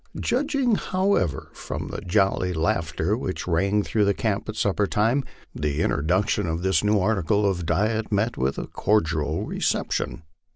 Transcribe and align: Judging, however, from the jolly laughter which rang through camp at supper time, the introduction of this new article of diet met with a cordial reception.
Judging, 0.19 0.73
however, 0.73 1.51
from 1.53 1.89
the 1.89 2.01
jolly 2.01 2.53
laughter 2.53 3.15
which 3.15 3.47
rang 3.47 3.83
through 3.83 4.11
camp 4.13 4.49
at 4.49 4.55
supper 4.55 4.87
time, 4.87 5.23
the 5.53 5.83
introduction 5.83 6.47
of 6.47 6.63
this 6.63 6.83
new 6.83 6.97
article 6.99 7.47
of 7.47 7.67
diet 7.67 8.11
met 8.11 8.35
with 8.35 8.57
a 8.57 8.65
cordial 8.65 9.45
reception. 9.45 10.23